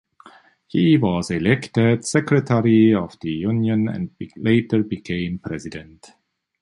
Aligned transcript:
He 0.65 0.97
was 0.97 1.29
elected 1.29 2.03
secretary 2.05 2.91
of 2.95 3.19
the 3.21 3.29
union 3.33 3.87
and 3.87 4.09
later 4.35 4.81
became 4.81 5.37
President. 5.37 6.13